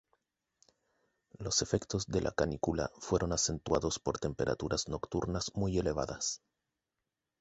[1.37, 6.41] Los efectos de la canícula fueron acentuados por temperaturas nocturnas muy elevadas.